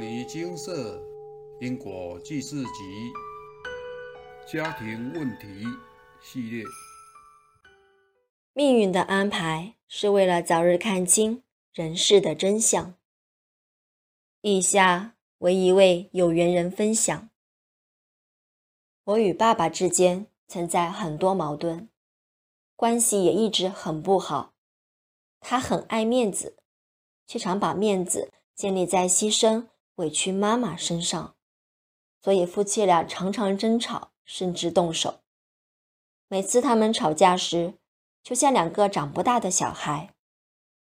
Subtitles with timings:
[0.00, 0.98] 尼金色
[1.60, 3.12] 因果记事集
[4.50, 5.46] 家庭问题
[6.22, 6.64] 系列。
[8.54, 11.42] 命运的安排是为了早日看清
[11.74, 12.94] 人世的真相。
[14.40, 17.28] 以下为一位有缘人分享：
[19.04, 21.90] 我与爸爸之间存在很多矛盾，
[22.74, 24.54] 关系也一直很不好。
[25.40, 26.56] 他很爱面子，
[27.26, 29.66] 却常把面子建立在牺牲。
[30.00, 31.36] 委屈妈妈身上，
[32.22, 35.20] 所以夫妻俩常常争吵，甚至动手。
[36.26, 37.74] 每次他们吵架时，
[38.22, 40.14] 就像两个长不大的小孩。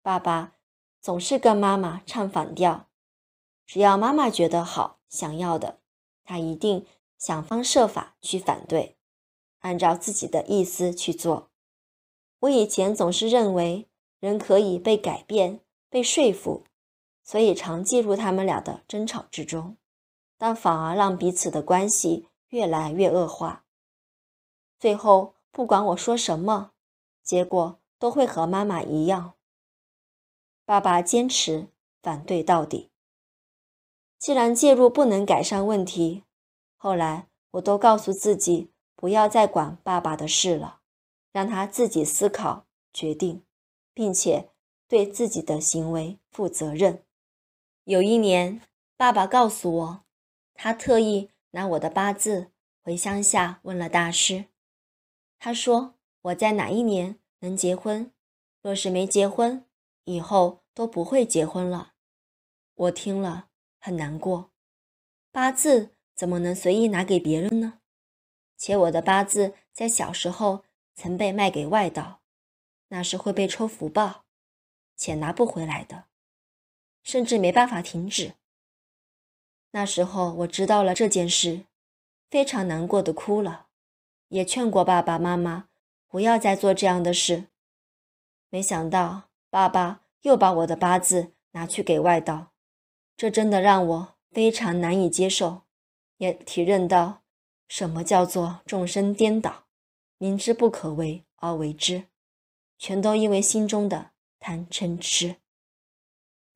[0.02, 0.53] 爸爸
[1.02, 2.88] 总是跟妈妈唱反调，
[3.66, 5.81] 只要妈妈觉得好、想要的，
[6.23, 6.86] 他一定
[7.17, 8.95] 想方设法去反对，
[9.59, 11.52] 按照自己的意思去做。
[12.39, 13.89] 我以前总是认为
[14.22, 16.63] 人可以被改变、被说服。
[17.29, 19.77] 所以常介入他们俩的争吵之中，
[20.35, 23.66] 但反而让彼此的关系越来越恶化。
[24.80, 26.71] 最后，不管我说什么，
[27.21, 29.36] 结果都会和妈妈一样。
[30.66, 31.67] 爸爸坚持
[32.02, 32.89] 反对到底。
[34.17, 36.23] 既然介入不能改善问题，
[36.77, 40.80] 后来我都告诉自己不要再管爸爸的事了，
[41.31, 43.43] 让他自己思考决定，
[43.93, 44.49] 并且
[44.88, 47.03] 对自己的行为负责任。
[47.90, 48.62] 有一年，
[48.98, 50.04] 爸爸告诉我，
[50.54, 52.52] 他特意拿我的八字
[52.84, 54.45] 回乡下问了大师。
[55.40, 58.14] 他说我在哪一年能结婚，
[58.62, 59.66] 若是没结婚，
[60.04, 61.94] 以后都不会结婚了。
[62.76, 63.48] 我听了
[63.80, 64.52] 很难过，
[65.32, 67.80] 八字怎么能随意拿给别人呢？
[68.56, 72.22] 且我的八字在小时候曾被卖给外道，
[72.90, 74.26] 那是会被抽福报，
[74.95, 76.08] 且拿不回来的。
[77.09, 78.33] 甚至没办法停止。
[79.71, 81.65] 那时候我知道了这件事，
[82.29, 83.65] 非常难过的哭了，
[84.27, 85.69] 也劝过爸爸妈妈
[86.07, 87.45] 不要再做这样的事。
[88.52, 92.52] 没想到爸爸又把我的八字拿去给外道，
[93.17, 95.64] 这真的让我非常难以接受，
[96.17, 97.23] 也体认到
[97.67, 99.64] 什么叫做众生颠倒，
[100.19, 102.03] 明知不可为而为之，
[102.77, 105.37] 全都因为心中的贪嗔痴。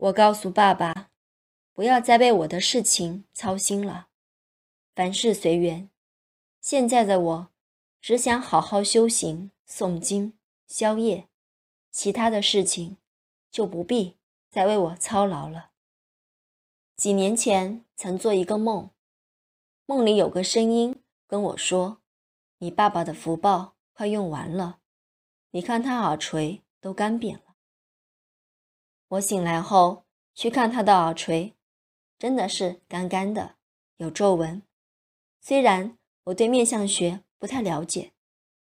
[0.04, 1.12] 我告诉爸爸，
[1.72, 4.10] 不要再为我的事情操心了，
[4.94, 5.90] 凡事随缘。
[6.60, 7.50] 现在的我，
[8.02, 10.38] 只想好好修行、诵经、
[10.68, 11.30] 消业，
[11.90, 12.98] 其他的事情
[13.50, 14.18] 就不必
[14.50, 15.72] 再为我操劳了。
[16.98, 18.90] 几年前曾做一个梦，
[19.86, 22.02] 梦里有个声音跟我说
[22.60, 24.80] ：“你爸爸的福报快用完了，
[25.52, 27.44] 你看他耳垂都干扁了。”
[29.14, 31.54] 我醒来后去看他的耳垂，
[32.18, 33.58] 真的是干干的，
[33.98, 34.64] 有皱纹。
[35.40, 38.14] 虽然我对面相学不太了解，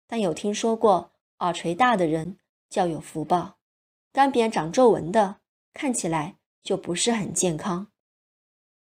[0.06, 2.37] 但有听说过耳垂大的人
[2.69, 3.56] 较有福报，
[4.12, 5.37] 干扁长皱纹的
[5.72, 7.87] 看起来就不是很健康。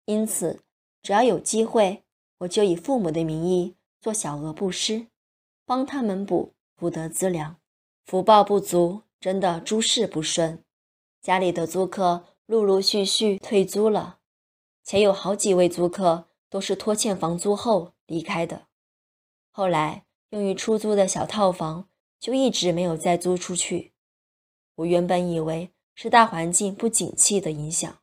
[0.05, 0.63] 因此，
[1.03, 2.05] 只要有机会，
[2.39, 5.09] 我就以父母的名义做小额布施，
[5.67, 7.57] 帮他们补福德资粮。
[8.07, 10.63] 福报不足，真的诸事不顺。
[11.21, 14.19] 家里的租客陆陆续续退租了，
[14.85, 18.69] 且有好几位租客都是拖欠房租后离开的。
[19.51, 23.93] 后来用于出租的小套房就一直没有再租出去。
[24.77, 27.99] 我原本以为是大环境不景气的影响，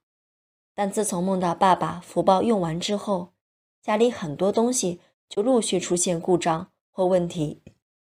[0.75, 3.33] 但自从梦到爸爸福报用完之后，
[3.81, 4.99] 家里很多东西
[5.29, 7.61] 就陆续出现故障或问题，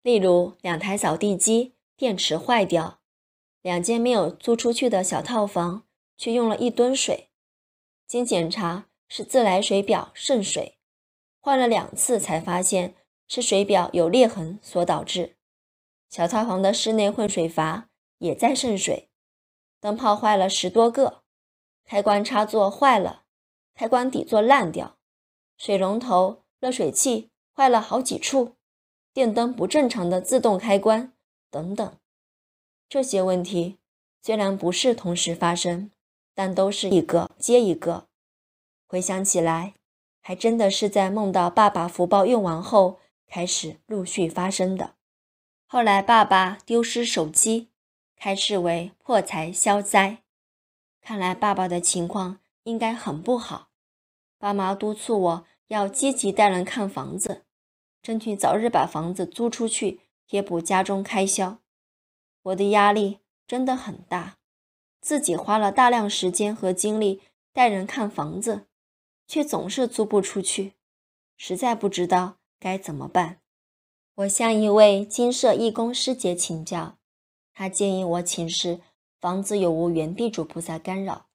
[0.03, 2.99] 例如两台扫地机电池坏掉。
[3.67, 5.83] 两间没有租出去的小套房，
[6.15, 7.27] 却用了一吨水。
[8.07, 10.77] 经检查是自来水表渗水，
[11.41, 12.95] 换了两次才发现
[13.27, 15.35] 是水表有裂痕所导致。
[16.09, 17.89] 小套房的室内混水阀
[18.19, 19.09] 也在渗水，
[19.81, 21.23] 灯泡坏了十多个，
[21.83, 23.23] 开关插座坏了，
[23.75, 24.97] 开关底座烂掉，
[25.57, 28.55] 水龙头、热水器坏了好几处，
[29.11, 31.11] 电灯不正常的自动开关
[31.51, 31.97] 等等。
[32.89, 33.77] 这些问题
[34.21, 35.91] 虽然不是同时发生，
[36.33, 38.07] 但都是一个接一个。
[38.87, 39.73] 回想起来，
[40.21, 44.95] 还真的是在梦到爸爸福报用完后开始陆续发生的。
[45.65, 47.67] 后来爸爸丢失手机，
[48.15, 50.19] 开示为破财消灾。
[51.01, 53.67] 看来爸爸的情况应该很不好。
[54.37, 57.43] 爸妈督促我要积极带人看房子，
[58.01, 61.59] 争取早日把房子租出去，贴补家中开销。
[62.47, 64.37] 我的压力真的很大，
[65.01, 67.21] 自己花了大量时间和精力
[67.51, 68.67] 带人看房子，
[69.27, 70.73] 却总是租不出去，
[71.35, 73.41] 实在不知道该怎么办。
[74.15, 76.97] 我向一位金色义工师姐请教，
[77.53, 78.79] 她建议我请示
[79.19, 81.27] 房子有无原地主菩萨干扰。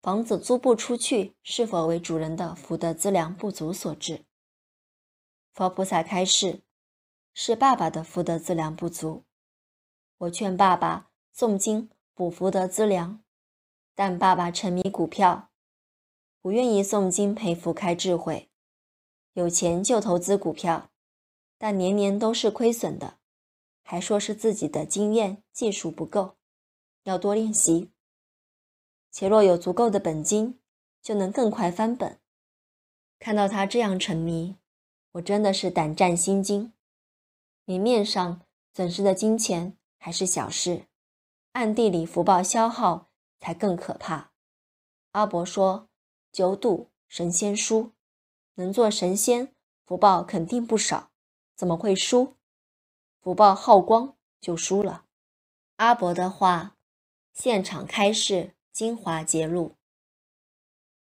[0.00, 4.24] 房子租不出去，是否为主人的福德资粮不足所致？
[5.54, 6.62] 佛菩萨开示，
[7.34, 9.22] 是爸爸的福德资粮不足。
[10.22, 13.24] 我劝爸爸诵经补福德资粮，
[13.92, 15.50] 但爸爸沉迷股票，
[16.40, 18.48] 不愿意诵经培福开智慧，
[19.32, 20.90] 有钱就投资股票。
[21.58, 23.18] 但年年都是亏损的，
[23.82, 26.36] 还说是自己的经验技术不够，
[27.02, 27.90] 要多练习。
[29.10, 30.60] 且若有足够的本金，
[31.02, 32.20] 就能更快翻本。
[33.18, 34.56] 看到他这样沉迷，
[35.12, 36.72] 我真的是胆战心惊。
[37.64, 38.42] 明面上
[38.72, 40.88] 损失的金钱还是小事，
[41.52, 43.08] 暗地里福报消耗
[43.38, 44.32] 才更可怕。
[45.12, 45.88] 阿伯说
[46.32, 47.92] ：“九赌神仙输，
[48.54, 49.54] 能做神仙，
[49.86, 51.12] 福报肯定不少。”
[51.54, 52.36] 怎么会输？
[53.20, 55.06] 福报耗光就输了。
[55.76, 56.76] 阿伯的话，
[57.32, 59.76] 现场开示精华揭露：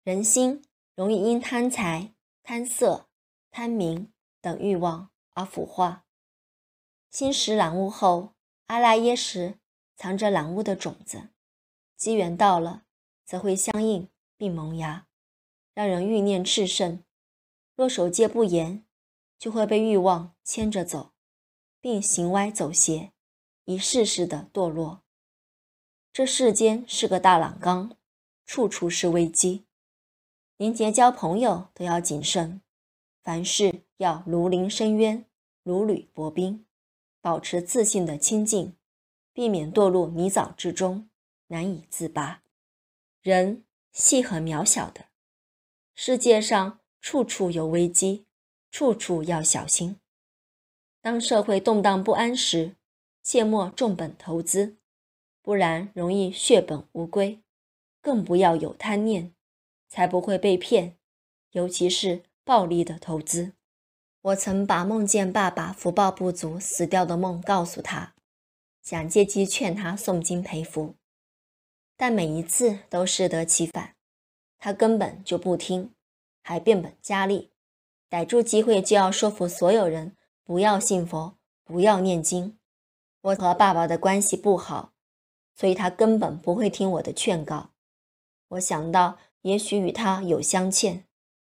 [0.03, 0.65] 人心
[0.95, 2.13] 容易因贪财、
[2.43, 3.07] 贪色、
[3.51, 4.11] 贪名
[4.41, 6.03] 等欲望而腐化。
[7.09, 8.33] 心识染污后，
[8.71, 9.59] 阿赖耶识
[9.97, 11.27] 藏着染污的种子，
[11.97, 12.85] 机缘到了，
[13.25, 14.07] 则会相应
[14.37, 15.07] 并萌芽，
[15.73, 17.03] 让人欲念炽盛。
[17.75, 18.85] 若守戒不严，
[19.37, 21.11] 就会被欲望牵着走，
[21.81, 23.11] 并行歪走邪，
[23.65, 25.01] 一世世的堕落。
[26.13, 27.97] 这世间是个大染缸，
[28.45, 29.65] 处处是危机，
[30.55, 32.61] 连结交朋友都要谨慎，
[33.21, 35.25] 凡事要如临深渊，
[35.61, 36.65] 如履薄冰，
[37.21, 38.75] 保持自信的清净，
[39.31, 41.09] 避免堕入泥沼之中，
[41.47, 42.43] 难以自拔。
[43.21, 45.05] 人细很渺小的，
[45.95, 48.25] 世界上处处有危机。
[48.73, 49.99] 处处要小心。
[51.01, 52.77] 当社会动荡不安时，
[53.21, 54.77] 切莫重本投资，
[55.41, 57.41] 不然容易血本无归。
[57.99, 59.35] 更不要有贪念，
[59.89, 60.97] 才不会被骗，
[61.51, 63.51] 尤其是暴利的投资。
[64.23, 68.13] 我曾把梦见爸爸福报不足死掉的梦告诉他，
[68.83, 70.93] 想借机劝他诵经培福，
[71.97, 73.95] 但每一次都适得其反，
[74.59, 75.95] 他根本就不听，
[76.43, 77.49] 还变本加厉。
[78.09, 82.59] 逮住机会就要说服所有人不要信佛，不要念经。
[83.21, 84.93] 我和爸爸的关系不好，
[85.55, 87.71] 所以他根本不会听我的劝告。
[88.49, 91.05] 我想到也许与他有相欠，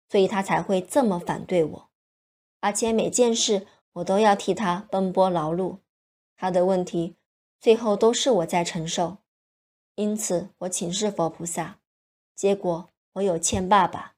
[0.10, 1.90] 所以他才会这么反对我，
[2.66, 5.78] 而且每件事我都要替他奔波劳碌。
[6.36, 7.16] 他的问题
[7.62, 9.18] 最后都是我在承受，
[9.94, 11.78] 因此我请示佛菩萨，
[12.36, 14.16] 结果我有欠爸爸。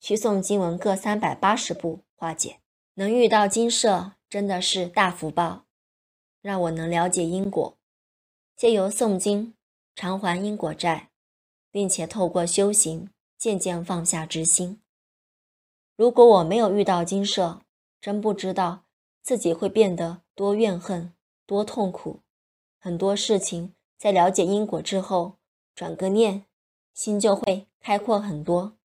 [0.00, 2.58] 去诵经文各三百八十部化解，
[2.94, 5.64] 能遇到金舍真的是大福报，
[6.42, 7.78] 让我能了解因果，
[8.56, 9.54] 借由诵经
[9.94, 11.10] 偿还因果债，
[11.70, 13.08] 并且透过修行
[13.38, 14.82] 渐渐放下执心。
[15.96, 17.60] 如果我没有遇到金舍，
[18.04, 18.84] 真不知道
[19.22, 21.14] 自己会变得多怨恨、
[21.46, 22.20] 多痛苦。
[22.78, 25.38] 很多事情在了解因果之后，
[25.74, 26.44] 转个念，
[26.92, 28.76] 心就会开阔很多。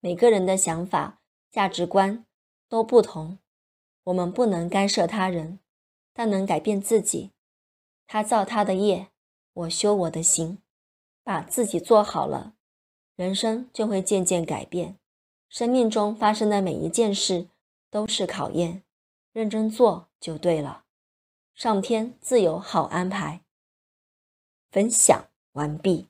[0.00, 2.26] 每个人的想法、价值观
[2.68, 3.38] 都不同，
[4.02, 5.60] 我们不能干涉他人，
[6.12, 7.30] 但能改变自己。
[8.08, 9.06] 他造他的业，
[9.52, 10.58] 我修我的行，
[11.22, 12.54] 把自己做好了，
[13.14, 14.98] 人生就会渐渐改变。
[15.48, 17.46] 生命中发生的每一件事
[17.96, 18.82] 都是考验，
[19.32, 20.84] 认真做就对了。
[21.54, 23.40] 上天自有好安排。
[24.70, 26.08] 分享完毕。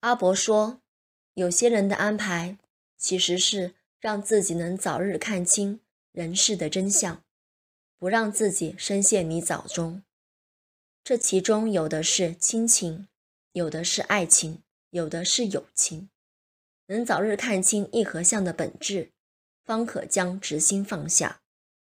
[0.00, 0.80] 阿伯说，
[1.34, 2.56] 有些人的安排。
[2.96, 5.80] 其实是让自己能早日看清
[6.12, 7.22] 人世的真相，
[7.98, 10.02] 不让自己深陷泥沼中。
[11.04, 13.08] 这其中有的是亲情，
[13.52, 16.08] 有的是爱情，有的是友情。
[16.86, 19.10] 能早日看清一合相的本质，
[19.64, 21.40] 方可将执心放下，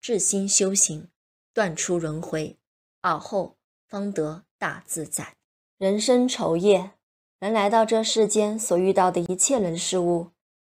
[0.01, 1.09] 至心修行，
[1.53, 2.57] 断出轮回，
[3.01, 3.57] 而后
[3.89, 5.37] 方得大自在。
[5.79, 6.93] 人生愁业，
[7.39, 10.31] 人来到这世间所遇到的一切人事物。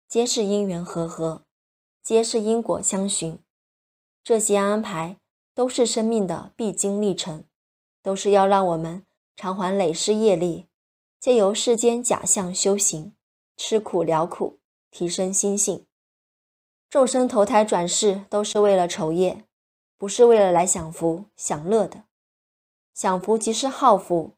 [0.08, 1.44] 皆是因缘和合，
[2.04, 3.40] 皆是因果相循。
[4.24, 5.18] 这些安排
[5.56, 7.46] 都是生命的必经历程，
[8.04, 9.04] 都是要让我们
[9.36, 10.68] 偿还累世业力，
[11.20, 13.16] 借由世间假象修行，
[13.58, 14.60] 吃苦了苦，
[14.92, 15.88] 提升心性。
[16.94, 19.46] 众生投胎转世都是为了酬业，
[19.98, 22.04] 不是为了来享福享乐的。
[22.94, 24.34] 享福即是耗福，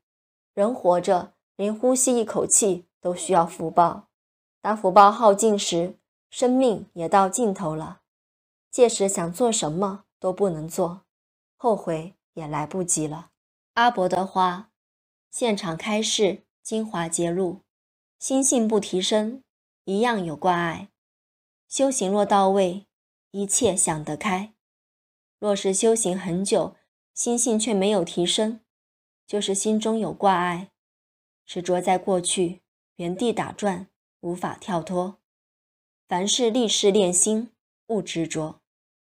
[0.54, 4.08] 人活着连呼吸一口气都需要福报。
[4.62, 5.96] 当福报耗尽时，
[6.30, 8.00] 生命也到尽头了。
[8.72, 11.02] 届时想做什么都不能做，
[11.58, 13.32] 后悔也来不及了。
[13.74, 14.70] 阿伯的话，
[15.30, 17.60] 现场开示，精华揭露：
[18.18, 19.44] 心性不提升，
[19.84, 20.88] 一样有挂碍。
[21.68, 22.88] 修行若到位，
[23.32, 24.54] 一切想得开；
[25.40, 26.76] 若是修行很久，
[27.14, 28.62] 心性却没有提升，
[29.28, 30.72] 就是心中有挂碍，
[31.46, 32.62] 执着在过去，
[32.96, 33.88] 原地打转，
[34.22, 35.20] 无法跳脱。
[36.08, 37.52] 凡事立事练心，
[37.88, 38.62] 勿执着，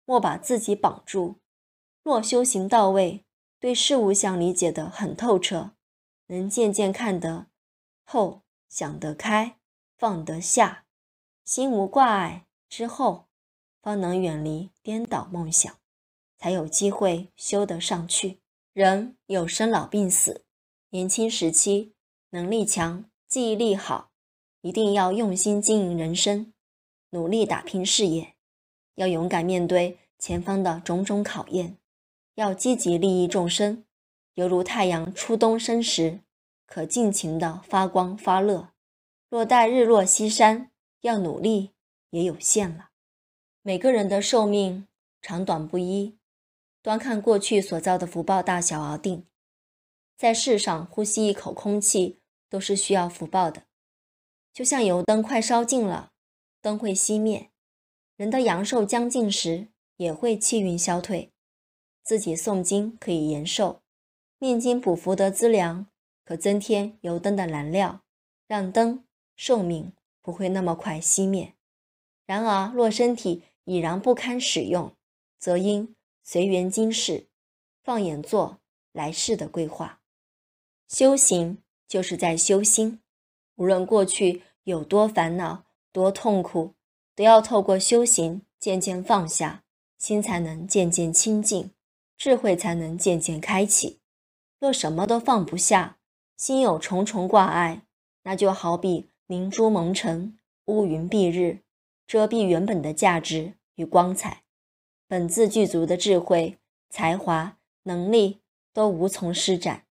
[0.05, 1.41] 莫把自己绑住。
[2.03, 3.25] 若修行到位，
[3.59, 5.71] 对事物相理解的很透彻，
[6.27, 7.47] 能渐渐看得
[8.05, 9.59] 透，想得开，
[9.97, 10.84] 放得下，
[11.45, 12.47] 心无挂碍。
[12.67, 13.27] 之后，
[13.79, 15.77] 方能远离颠倒梦想，
[16.39, 18.39] 才有机会修得上去。
[18.73, 20.43] 人有生老病死，
[20.89, 21.93] 年轻时期
[22.31, 24.09] 能力强、记忆力好，
[24.61, 26.51] 一定要用心经营人生，
[27.11, 28.33] 努力打拼事业，
[28.95, 31.77] 要勇敢面对前方的种种考验，
[32.33, 33.85] 要积极利益众生，
[34.33, 36.21] 犹如太阳初东升时，
[36.65, 38.71] 可尽情的发光发热；
[39.29, 40.71] 若待日落西山，
[41.05, 41.71] 要努力。
[42.11, 42.91] 也有限了。
[43.61, 44.87] 每个人的寿命
[45.21, 46.17] 长短不一，
[46.81, 49.25] 端看过去所造的福报大小而定。
[50.15, 53.63] 在世上呼吸一口空气都是需要福报的，
[54.53, 56.13] 就像油灯快烧尽了，
[56.61, 57.49] 灯会熄灭；
[58.15, 61.33] 人的阳寿将尽时，也会气运消退。
[62.01, 63.81] 自己诵经可以延寿，
[64.39, 65.87] 念经补福德资粮，
[66.23, 67.99] 可增添油灯的燃料，
[68.47, 69.03] 让灯
[69.35, 69.91] 寿命
[70.25, 71.53] 不会那么快熄灭。
[72.25, 74.91] 然而，若身体已然不堪使用，
[75.37, 77.27] 则应随缘今世，
[77.83, 78.57] 放眼做
[78.91, 80.01] 来世的规划。
[80.87, 82.99] 修行就是在修心，
[83.57, 86.73] 无论过去有多烦恼、多痛苦，
[87.13, 89.63] 都要透过修行渐渐放下，
[89.99, 91.69] 心才能渐渐清净，
[92.17, 93.99] 智慧才能渐渐开启。
[94.59, 95.99] 若什么都放不下，
[96.35, 97.83] 心有重重挂碍，
[98.23, 101.61] 那就好比明珠蒙尘，乌云蔽日。
[102.07, 104.43] 遮蔽原本的价值与光彩，
[105.07, 106.59] 本自具足的智慧、
[106.91, 108.41] 才华、能力
[108.71, 109.87] 都无从施展，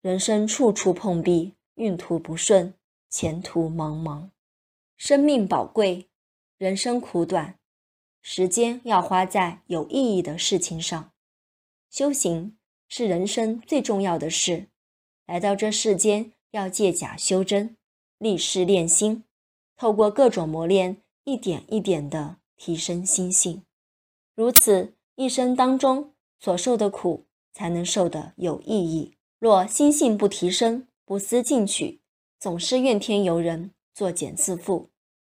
[0.00, 2.72] 人生处处碰壁，运途不顺，
[3.10, 4.30] 前途茫茫。
[4.96, 6.06] 生命宝贵，
[6.58, 7.58] 人生苦短，
[8.22, 11.10] 时间要花在有意义的事情上。
[11.90, 12.56] 修行
[12.88, 14.68] 是人生最重要的事，
[15.26, 17.76] 来到这世间要借假修真，
[18.18, 19.24] 立事练心，
[19.76, 21.02] 透过各种磨练。
[21.24, 23.62] 一点一点地提升心性，
[24.34, 29.18] 如此一生当中所受的苦才能受得有意义。
[29.38, 32.00] 若心性不提升，不思进取，
[32.38, 34.86] 总是怨天尤人，作茧自缚，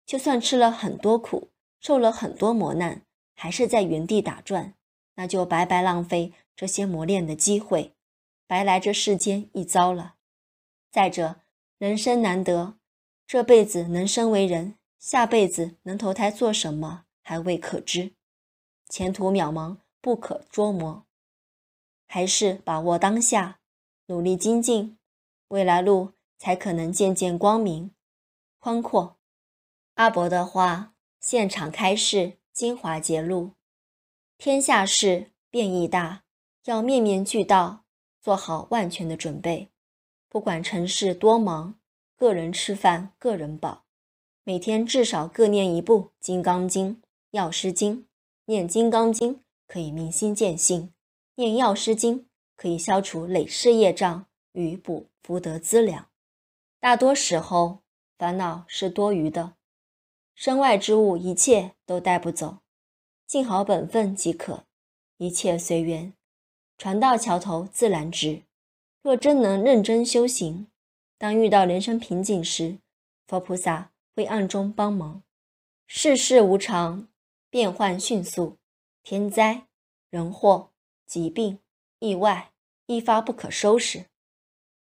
[0.05, 3.01] 就算吃了很多苦，受了很多磨难，
[3.33, 4.75] 还是在原地打转，
[5.15, 7.95] 那就白白浪费这些磨练的机会，
[8.45, 10.13] 白来这世间一遭了。
[10.91, 11.37] 再者，
[11.79, 12.77] 人生难得，
[13.25, 14.75] 这辈子能生为人。
[14.99, 18.11] 下辈子能投胎做什么还未可知，
[18.89, 21.05] 前途渺茫不可捉摸，
[22.05, 23.61] 还是把握当下，
[24.07, 24.97] 努力精进，
[25.47, 27.91] 未来路才可能渐渐光明
[28.59, 29.17] 宽阔。
[29.93, 33.53] 阿伯的话，现场开示，精华揭露：
[34.37, 36.23] 天下事变异大，
[36.65, 37.85] 要面面俱到，
[38.19, 39.68] 做好万全的准备。
[40.31, 41.73] 不管城市多忙，
[42.15, 43.85] 个人吃饭个人饱。
[44.43, 46.95] 每天至少各念一部《金刚经》
[47.31, 47.97] 《药师经》。
[48.45, 49.35] 念《金刚经》
[49.67, 50.93] 可以明心见性，
[51.33, 52.19] 念《药师经》
[52.55, 56.09] 可以消除累世业障与补福德资粮。
[56.79, 57.79] 大多时候，
[58.17, 59.55] 烦恼是多余的，
[60.35, 62.59] 身外之物一切都带不走，
[63.25, 64.65] 尽好本分即可，
[65.17, 66.13] 一切随缘。
[66.77, 68.43] 船到桥头自然直。
[69.01, 70.67] 若真能认真修行，
[71.17, 72.79] 当遇到人生瓶颈时，
[73.27, 73.91] 佛菩萨。
[74.19, 75.23] 会暗中帮忙。
[75.87, 77.07] 世事无常，
[77.49, 78.57] 变幻迅速，
[79.01, 79.67] 天灾、
[80.09, 80.71] 人祸、
[81.07, 81.59] 疾病、
[81.99, 82.51] 意外
[82.87, 84.07] 一发不可收拾。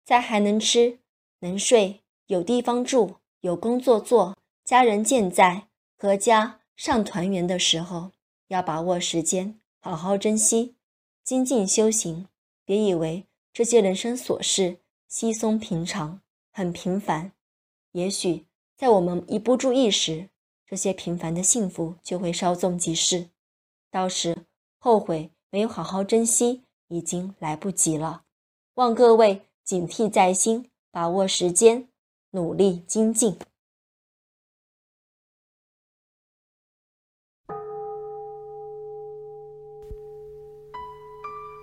[0.04, 1.00] 在还能吃、
[1.40, 5.66] 能睡、有地方住、有工作做、家人健在、
[5.98, 8.12] 阖家尚团圆的时候，
[8.46, 10.76] 要把握时间，好好珍惜，
[11.24, 12.28] 精进修行。
[12.64, 16.20] 别以为这些人生琐事稀松平常
[16.50, 17.30] 很平凡。
[17.92, 18.46] 也许
[18.76, 20.28] 在我们一不注意时
[20.66, 23.28] 这些平凡的幸福就会稍纵即逝。
[23.92, 24.44] 到时
[24.80, 28.24] 后悔没有好好珍惜已经来不及了。
[28.74, 31.86] 望各位警惕在心把握时间
[32.30, 33.38] 努力精进。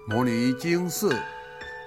[0.08, 1.14] 摩尼经寺